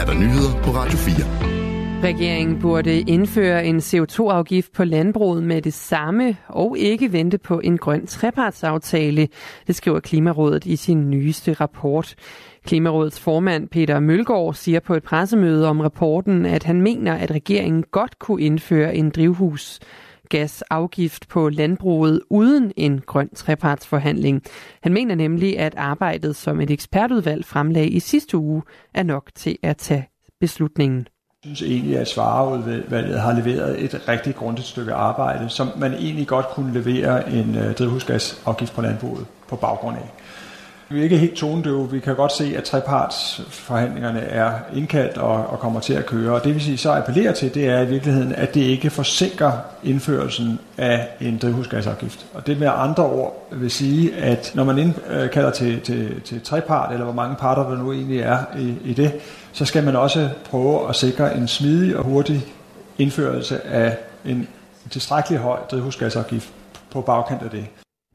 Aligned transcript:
er 0.00 0.04
der 0.04 0.14
nyheder 0.14 0.62
på 0.62 0.70
Radio 0.70 0.98
4. 0.98 1.14
Regeringen 2.04 2.60
burde 2.60 3.00
indføre 3.00 3.66
en 3.66 3.78
CO2-afgift 3.78 4.72
på 4.72 4.84
landbruget 4.84 5.42
med 5.42 5.62
det 5.62 5.74
samme 5.74 6.36
og 6.48 6.78
ikke 6.78 7.12
vente 7.12 7.38
på 7.38 7.60
en 7.64 7.78
grøn 7.78 8.06
trepartsaftale, 8.06 9.28
det 9.66 9.74
skriver 9.74 10.00
Klimarådet 10.00 10.66
i 10.66 10.76
sin 10.76 11.10
nyeste 11.10 11.52
rapport. 11.52 12.14
Klimarådets 12.66 13.20
formand 13.20 13.68
Peter 13.68 14.00
Mølgaard 14.00 14.54
siger 14.54 14.80
på 14.80 14.94
et 14.94 15.02
pressemøde 15.02 15.68
om 15.68 15.80
rapporten, 15.80 16.46
at 16.46 16.64
han 16.64 16.82
mener, 16.82 17.14
at 17.14 17.30
regeringen 17.30 17.84
godt 17.90 18.18
kunne 18.18 18.42
indføre 18.42 18.94
en 18.96 19.10
drivhus 19.10 19.80
drivhusgasafgift 20.30 21.28
på 21.28 21.48
landbruget 21.48 22.20
uden 22.30 22.72
en 22.76 23.00
grøn 23.00 23.28
trepartsforhandling. 23.34 24.42
Han 24.82 24.92
mener 24.92 25.14
nemlig, 25.14 25.58
at 25.58 25.74
arbejdet, 25.76 26.36
som 26.36 26.60
et 26.60 26.70
ekspertudvalg 26.70 27.44
fremlagde 27.44 27.88
i 27.88 28.00
sidste 28.00 28.36
uge, 28.36 28.62
er 28.94 29.02
nok 29.02 29.30
til 29.34 29.58
at 29.62 29.76
tage 29.76 30.08
beslutningen. 30.40 31.06
Jeg 31.44 31.56
synes 31.56 31.62
egentlig, 31.62 31.98
at 31.98 32.08
Svareudvalget 32.08 33.20
har 33.20 33.32
leveret 33.32 33.84
et 33.84 34.08
rigtig 34.08 34.34
grundigt 34.34 34.66
stykke 34.66 34.92
arbejde, 34.92 35.48
som 35.48 35.68
man 35.76 35.92
egentlig 35.92 36.26
godt 36.26 36.46
kunne 36.46 36.72
levere 36.72 37.32
en 37.32 37.54
øh, 37.54 37.74
drivhusgasafgift 37.74 38.74
på 38.74 38.82
landbruget 38.82 39.26
på 39.48 39.56
baggrund 39.56 39.96
af. 39.96 40.10
Vi 40.92 40.98
er 40.98 41.02
ikke 41.02 41.18
helt 41.18 41.36
tonedøve. 41.36 41.90
Vi 41.90 42.00
kan 42.00 42.16
godt 42.16 42.32
se, 42.32 42.54
at 42.56 42.64
trepartsforhandlingerne 42.64 44.20
er 44.20 44.52
indkaldt 44.74 45.18
og, 45.18 45.46
og 45.46 45.58
kommer 45.58 45.80
til 45.80 45.92
at 45.92 46.06
køre. 46.06 46.32
Og 46.32 46.44
det 46.44 46.54
vil 46.54 46.62
sige, 46.62 46.78
så 46.78 46.92
appellerer 46.92 47.32
til, 47.32 47.54
det 47.54 47.68
er 47.68 47.80
i 47.80 47.86
virkeligheden, 47.86 48.32
at 48.32 48.54
det 48.54 48.60
ikke 48.60 48.90
forsinker 48.90 49.52
indførelsen 49.84 50.58
af 50.78 51.08
en 51.20 51.38
drivhusgasafgift. 51.38 52.26
Og 52.34 52.46
det 52.46 52.58
med 52.58 52.70
andre 52.74 53.04
ord 53.04 53.48
vil 53.52 53.70
sige, 53.70 54.16
at 54.16 54.52
når 54.54 54.64
man 54.64 54.78
indkalder 54.78 55.48
øh, 55.48 55.54
til, 55.54 55.80
til, 55.80 56.20
til 56.20 56.40
trepart, 56.40 56.92
eller 56.92 57.04
hvor 57.04 57.14
mange 57.14 57.36
parter 57.36 57.68
der 57.68 57.78
nu 57.78 57.92
egentlig 57.92 58.20
er 58.20 58.38
i, 58.58 58.74
i 58.84 58.92
det, 58.92 59.12
så 59.52 59.64
skal 59.64 59.84
man 59.84 59.96
også 59.96 60.28
prøve 60.50 60.88
at 60.88 60.96
sikre 60.96 61.36
en 61.36 61.48
smidig 61.48 61.96
og 61.96 62.04
hurtig 62.04 62.46
indførelse 62.98 63.66
af 63.66 63.96
en 64.24 64.48
tilstrækkelig 64.90 65.38
høj 65.38 65.58
drivhusgasafgift 65.70 66.48
på 66.90 67.00
bagkant 67.00 67.42
af 67.42 67.50
det. 67.50 67.66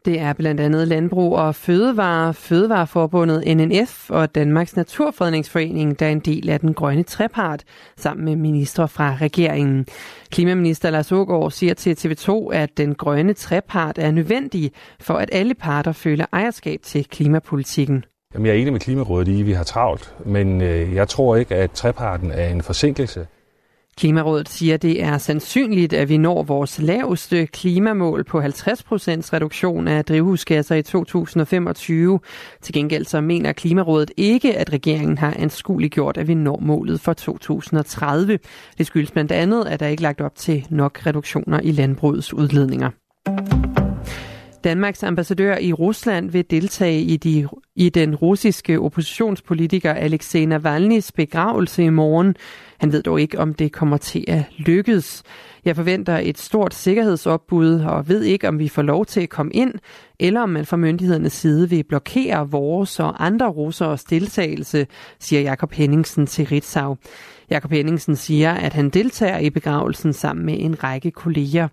Det 0.06 0.20
er 0.20 0.34
blandt 0.34 0.62
andet 0.62 0.88
Landbrug 0.88 1.36
og 1.36 1.56
Fødevare, 1.56 2.34
Fødevareforbundet 2.34 3.58
NNF 3.58 4.10
og 4.10 4.36
Danmarks 4.36 4.76
Naturfredningsforening, 4.76 6.00
der 6.00 6.06
er 6.06 6.10
en 6.10 6.20
del 6.20 6.50
af 6.50 6.60
den 6.60 6.74
grønne 6.74 7.04
trepart, 7.04 7.64
sammen 7.98 8.26
med 8.26 8.36
ministre 8.36 8.88
fra 8.88 9.18
regeringen. 9.22 9.86
Klimaminister 10.32 10.90
Lars 10.90 11.12
Ågaard 11.12 11.52
siger 11.52 11.74
til 11.74 11.94
TV2, 11.94 12.54
at 12.54 12.78
den 12.78 12.96
grønne 12.96 13.34
trepart 13.34 13.98
er 13.98 14.12
nødvendig 14.12 14.72
for, 15.00 15.14
at 15.14 15.30
alle 15.32 15.54
parter 15.54 15.92
føler 15.92 16.26
ejerskab 16.34 16.80
til 16.84 17.06
klimapolitikken. 17.06 18.06
Jamen, 18.34 18.46
jeg 18.46 18.56
er 18.56 18.60
enig 18.60 18.74
med 18.74 18.80
Klimarådet 18.80 19.28
i, 19.28 19.40
at 19.40 19.46
vi 19.46 19.54
har 19.54 19.64
travlt, 19.64 20.16
men 20.26 20.62
øh, 20.62 20.96
jeg 20.96 21.08
tror 21.08 21.36
ikke, 21.36 21.56
at 21.56 21.72
treparten 21.72 22.32
er 22.32 22.48
en 22.48 22.62
forsinkelse. 22.62 23.28
Klimarådet 23.98 24.50
siger, 24.50 24.74
at 24.74 24.82
det 24.82 25.04
er 25.04 25.18
sandsynligt, 25.18 25.94
at 25.94 26.10
vi 26.10 26.18
når 26.18 26.44
vores 26.44 26.80
laveste 26.80 27.46
klimamål 27.46 28.24
på 28.24 28.40
50% 28.42 28.44
reduktion 29.34 29.88
af 29.88 30.06
drivhusgasser 30.06 30.76
i 30.76 30.82
2025. 30.82 32.20
Til 32.62 32.74
gengæld 32.74 33.06
så 33.06 33.22
mener 33.22 33.54
Klimarådet 33.54 34.12
ikke, 34.18 34.58
at 34.58 34.74
regeringen 34.74 35.18
har 35.18 35.36
anskueliggjort, 35.40 36.18
at 36.18 36.28
vi 36.28 36.34
når 36.34 36.60
målet 36.62 37.02
for 37.02 37.14
2030. 37.14 38.40
Det 38.78 38.86
skyldes 38.86 39.12
blandt 39.12 39.32
andet, 39.32 39.66
at 39.66 39.80
der 39.80 39.88
ikke 39.88 40.02
er 40.02 40.08
lagt 40.08 40.22
op 40.22 40.36
til 40.36 40.68
nok 40.70 41.06
reduktioner 41.06 41.60
i 41.60 41.72
landbrugets 41.72 42.34
udledninger. 42.34 42.90
Danmarks 44.64 45.04
ambassadør 45.04 45.58
i 45.58 45.74
Rusland 45.74 46.32
vil 46.32 46.46
deltage 46.50 47.02
i, 47.02 47.18
de, 47.18 47.48
i 47.76 47.90
den 47.90 48.16
russiske 48.16 48.80
oppositionspolitiker 48.80 49.94
Alexei 49.94 50.46
Navalny's 50.46 51.10
begravelse 51.16 51.84
i 51.84 51.90
morgen. 51.90 52.36
Han 52.78 52.92
ved 52.92 53.04
dog 53.04 53.22
ikke, 53.22 53.40
om 53.40 53.54
det 53.54 53.72
kommer 53.72 53.98
til 53.98 54.26
at 54.28 54.44
lykkes. 54.58 55.24
Jeg 55.66 55.76
forventer 55.76 56.18
et 56.18 56.38
stort 56.38 56.74
sikkerhedsopbud 56.74 57.80
og 57.80 58.10
ved 58.10 58.24
ikke, 58.24 58.48
om 58.48 58.60
vi 58.60 58.70
får 58.70 58.82
lov 58.82 59.06
til 59.06 59.22
at 59.22 59.30
komme 59.30 59.52
ind, 59.52 59.74
eller 60.20 60.42
om 60.42 60.50
man 60.50 60.66
fra 60.66 60.78
myndighedernes 60.78 61.34
side 61.34 61.70
vil 61.70 61.84
blokere 61.84 62.50
vores 62.50 63.00
og 63.00 63.26
andre 63.26 63.48
russers 63.48 64.04
deltagelse, 64.04 64.88
siger 65.20 65.42
Jakob 65.42 65.72
Henningsen 65.72 66.28
til 66.28 66.46
Ritzau. 66.46 66.98
Jakob 67.50 67.72
Henningsen 67.72 68.16
siger, 68.16 68.54
at 68.54 68.74
han 68.74 68.90
deltager 68.90 69.38
i 69.38 69.50
begravelsen 69.50 70.14
sammen 70.14 70.46
med 70.46 70.56
en 70.60 70.84
række 70.84 71.12
kolleger. 71.12 71.68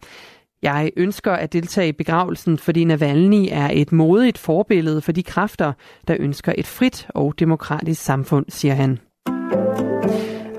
Jeg 0.63 0.93
ønsker 0.97 1.33
at 1.33 1.53
deltage 1.53 1.89
i 1.89 1.93
begravelsen, 1.93 2.59
fordi 2.59 2.85
Navalny 2.85 3.49
er 3.51 3.71
et 3.73 3.93
modigt 3.93 4.39
forbillede 4.39 5.01
for 5.01 5.13
de 5.13 5.23
kræfter, 5.23 5.73
der 6.09 6.17
ønsker 6.21 6.53
et 6.59 6.67
frit 6.67 7.07
og 7.09 7.35
demokratisk 7.39 8.03
samfund, 8.03 8.47
siger 8.49 8.75
han. 8.75 8.99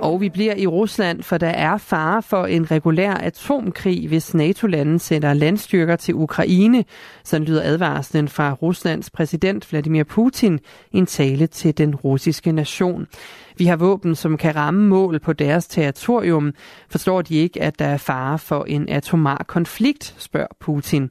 Og 0.03 0.21
vi 0.21 0.29
bliver 0.29 0.55
i 0.55 0.67
Rusland, 0.67 1.23
for 1.23 1.37
der 1.37 1.47
er 1.47 1.77
fare 1.77 2.21
for 2.23 2.45
en 2.45 2.71
regulær 2.71 3.13
atomkrig, 3.13 4.07
hvis 4.07 4.33
NATO-landen 4.33 4.99
sender 4.99 5.33
landstyrker 5.33 5.95
til 5.95 6.15
Ukraine. 6.15 6.85
Sådan 7.23 7.47
lyder 7.47 7.61
advarslen 7.63 8.27
fra 8.27 8.53
Ruslands 8.53 9.09
præsident 9.09 9.71
Vladimir 9.71 10.03
Putin 10.03 10.59
i 10.91 10.97
en 10.97 11.05
tale 11.05 11.47
til 11.47 11.77
den 11.77 11.95
russiske 11.95 12.51
nation. 12.51 13.07
Vi 13.57 13.65
har 13.65 13.75
våben, 13.75 14.15
som 14.15 14.37
kan 14.37 14.55
ramme 14.55 14.87
mål 14.87 15.19
på 15.19 15.33
deres 15.33 15.67
territorium. 15.67 16.53
Forstår 16.89 17.21
de 17.21 17.35
ikke, 17.35 17.61
at 17.61 17.79
der 17.79 17.85
er 17.85 17.97
fare 17.97 18.39
for 18.39 18.63
en 18.63 18.89
atomar 18.89 19.45
konflikt, 19.47 20.15
spørger 20.17 20.47
Putin. 20.59 21.09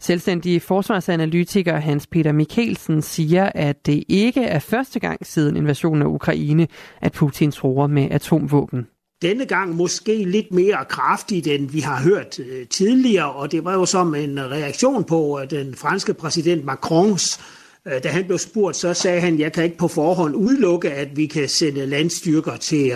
Selvstændige 0.00 0.60
forsvarsanalytiker 0.60 1.76
Hans 1.76 2.06
Peter 2.06 2.32
Mikkelsen 2.32 3.02
siger, 3.02 3.50
at 3.54 3.86
det 3.86 4.04
ikke 4.08 4.42
er 4.42 4.58
første 4.58 5.00
gang 5.00 5.26
siden 5.26 5.56
invasionen 5.56 6.02
af 6.02 6.06
Ukraine, 6.06 6.68
at 7.00 7.12
Putin 7.12 7.50
tror 7.50 7.86
med 7.86 8.10
atomvåben. 8.10 8.86
Denne 9.22 9.46
gang 9.46 9.74
måske 9.74 10.24
lidt 10.24 10.52
mere 10.52 10.84
kraftigt, 10.88 11.46
end 11.46 11.70
vi 11.70 11.80
har 11.80 12.02
hørt 12.02 12.38
øh, 12.38 12.66
tidligere, 12.66 13.32
og 13.32 13.52
det 13.52 13.64
var 13.64 13.72
jo 13.72 13.86
som 13.86 14.14
en 14.14 14.40
reaktion 14.40 15.04
på 15.04 15.40
øh, 15.42 15.50
den 15.50 15.74
franske 15.74 16.14
præsident 16.14 16.64
Macrons 16.64 17.40
øh, 17.86 18.02
da 18.02 18.08
han 18.08 18.24
blev 18.24 18.38
spurgt, 18.38 18.76
så 18.76 18.94
sagde 18.94 19.20
han, 19.20 19.38
jeg 19.38 19.52
kan 19.52 19.64
ikke 19.64 19.76
på 19.76 19.88
forhånd 19.88 20.34
udelukke, 20.34 20.90
at 20.90 21.16
vi 21.16 21.26
kan 21.26 21.48
sende 21.48 21.86
landstyrker 21.86 22.56
til 22.56 22.92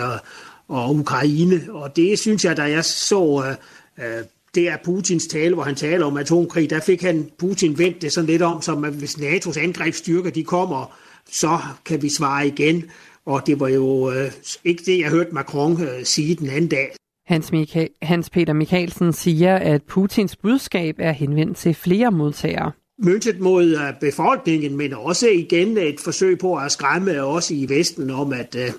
og 0.67 0.95
Ukraine. 0.95 1.61
Og 1.69 1.95
det 1.95 2.19
synes 2.19 2.45
jeg, 2.45 2.57
da 2.57 2.63
jeg 2.63 2.85
så 2.85 3.55
det 4.55 4.69
er 4.69 4.77
Putins 4.83 5.27
tale, 5.27 5.53
hvor 5.53 5.63
han 5.63 5.75
taler 5.75 6.05
om 6.05 6.17
atomkrig, 6.17 6.69
der 6.69 6.79
fik 6.79 7.01
han 7.01 7.29
Putin 7.37 7.77
vendt 7.77 8.01
det 8.01 8.11
sådan 8.11 8.29
lidt 8.29 8.41
om, 8.41 8.61
som 8.61 8.83
at 8.83 8.93
hvis 8.93 9.15
NATO's 9.15 9.59
angrebsstyrker 9.59 10.29
de 10.29 10.43
kommer, 10.43 10.97
så 11.31 11.57
kan 11.85 12.01
vi 12.01 12.09
svare 12.09 12.47
igen. 12.47 12.83
Og 13.25 13.47
det 13.47 13.59
var 13.59 13.67
jo 13.67 14.11
øh, 14.11 14.31
ikke 14.63 14.83
det, 14.85 14.99
jeg 14.99 15.09
hørte 15.09 15.31
Macron 15.31 15.81
øh, 15.81 16.03
sige 16.03 16.35
den 16.35 16.49
anden 16.49 16.69
dag. 16.69 16.95
Hans, 17.25 17.51
Mika- 17.53 17.97
Hans 18.01 18.29
Peter 18.29 18.53
Mikkelsen 18.53 19.13
siger, 19.13 19.55
at 19.55 19.83
Putins 19.83 20.35
budskab 20.35 20.95
er 20.99 21.11
henvendt 21.11 21.57
til 21.57 21.73
flere 21.73 22.11
modtagere. 22.11 22.71
Møntet 23.03 23.39
mod 23.39 23.65
øh, 23.65 23.99
befolkningen, 24.01 24.77
men 24.77 24.93
også 24.93 25.27
igen 25.29 25.77
et 25.77 25.99
forsøg 25.99 26.39
på 26.39 26.55
at 26.55 26.71
skræmme 26.71 27.23
os 27.23 27.51
i 27.51 27.69
Vesten 27.69 28.09
om, 28.09 28.33
at 28.33 28.55
øh, 28.55 28.71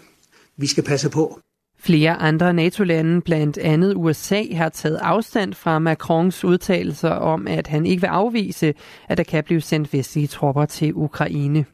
vi 0.57 0.67
skal 0.67 0.85
passe 0.85 1.11
på. 1.11 1.39
Flere 1.85 2.13
andre 2.17 2.55
NATO-lande, 2.55 3.21
blandt 3.21 3.59
andet 3.59 3.95
USA, 3.97 4.43
har 4.53 4.69
taget 4.69 4.99
afstand 5.03 5.55
fra 5.55 5.79
Macrons 5.79 6.45
udtalelser 6.45 7.11
om, 7.11 7.47
at 7.47 7.67
han 7.67 7.87
ikke 7.87 8.01
vil 8.01 8.09
afvise, 8.09 8.75
at 9.09 9.19
der 9.19 9.25
kan 9.25 9.45
blive 9.45 9.61
sendt 9.61 9.93
vestlige 9.93 10.27
tropper 10.27 10.65
til 10.65 10.95
Ukraine. 10.95 11.65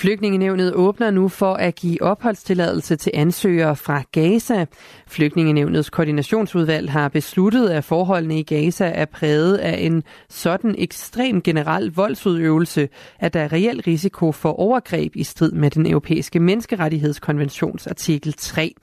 Flygtningenevnet 0.00 0.74
åbner 0.74 1.10
nu 1.10 1.28
for 1.28 1.54
at 1.54 1.74
give 1.74 2.02
opholdstilladelse 2.02 2.96
til 2.96 3.12
ansøgere 3.14 3.76
fra 3.76 4.02
Gaza. 4.12 4.66
Flygtningenevnets 5.06 5.90
koordinationsudvalg 5.90 6.90
har 6.90 7.08
besluttet, 7.08 7.68
at 7.68 7.84
forholdene 7.84 8.38
i 8.38 8.42
Gaza 8.42 8.84
er 8.84 9.04
præget 9.04 9.56
af 9.56 9.78
en 9.80 10.02
sådan 10.28 10.74
ekstrem 10.78 11.42
generel 11.42 11.92
voldsudøvelse, 11.94 12.88
at 13.18 13.34
der 13.34 13.40
er 13.40 13.52
reel 13.52 13.82
risiko 13.86 14.32
for 14.32 14.60
overgreb 14.60 15.16
i 15.16 15.24
strid 15.24 15.52
med 15.52 15.70
den 15.70 15.86
europæiske 15.86 16.40
menneskerettighedskonventions 16.40 17.86
artikel 17.86 18.32
3. 18.32 18.74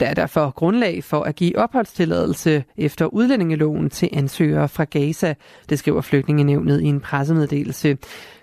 Der 0.00 0.06
er 0.06 0.14
derfor 0.14 0.50
grundlag 0.50 1.04
for 1.04 1.22
at 1.22 1.36
give 1.36 1.58
opholdstilladelse 1.58 2.64
efter 2.76 3.06
udlændingeloven 3.06 3.90
til 3.90 4.08
ansøgere 4.12 4.68
fra 4.68 4.84
Gaza, 4.84 5.34
det 5.68 5.78
skriver 5.78 6.00
Flygtningenevnet 6.00 6.80
i 6.80 6.84
en 6.84 7.00
pressemeddelelse. 7.00 7.98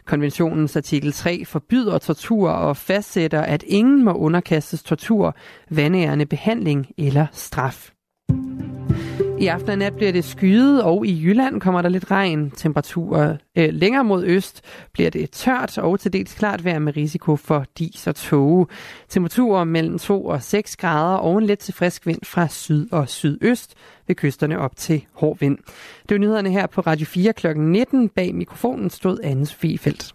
Konventionens 0.06 0.76
artikel 0.76 1.12
3 1.12 1.46
forbyder 1.46 1.98
tortur 1.98 2.50
og 2.50 2.78
fastsætter, 2.78 3.42
at 3.42 3.64
ingen 3.68 4.04
må 4.04 4.14
underkastes 4.14 4.84
tortur, 4.84 5.36
vandærende 5.70 6.26
behandling 6.26 6.88
eller 6.98 7.26
straf. 7.32 7.92
I 9.42 9.48
aften 9.48 9.70
og 9.70 9.78
nat 9.78 9.96
bliver 9.96 10.12
det 10.12 10.24
skyet, 10.24 10.84
og 10.84 11.06
i 11.06 11.24
Jylland 11.24 11.62
kommer 11.62 11.82
der 11.82 11.90
lidt 11.90 12.12
regn. 12.12 12.52
Temperaturer 12.52 13.38
øh, 13.58 13.70
længere 13.74 14.04
mod 14.04 14.24
øst 14.26 14.62
bliver 14.94 15.10
det 15.10 15.32
tørt 15.32 15.78
og 15.78 16.00
til 16.00 16.14
dels 16.14 16.34
klart 16.34 16.66
vejr 16.66 16.80
med 16.80 16.98
risiko 16.98 17.36
for 17.36 17.66
dis 17.78 18.08
og 18.08 18.16
tåge. 18.16 18.68
Temperaturer 19.10 19.64
mellem 19.64 20.00
2 20.00 20.26
og 20.26 20.44
6 20.44 20.78
grader 20.78 21.18
og 21.18 21.38
en 21.38 21.46
let 21.46 21.60
til 21.60 21.74
frisk 21.74 22.08
vind 22.08 22.20
fra 22.24 22.48
syd 22.48 22.88
og 22.92 23.10
sydøst 23.10 23.76
ved 24.08 24.16
kysterne 24.16 24.60
op 24.60 24.76
til 24.76 25.06
hård 25.14 25.38
vind. 25.40 25.58
Det 26.10 26.16
var 26.16 26.18
nyhederne 26.18 26.52
her 26.52 26.68
på 26.68 26.82
Radio 26.82 27.06
4 27.06 27.34
kl. 27.34 27.48
19. 27.58 28.10
Bag 28.10 28.36
mikrofonen 28.36 28.90
stod 28.90 29.20
Anne 29.24 29.46
Sofie 29.46 29.78
Felt. 29.78 30.14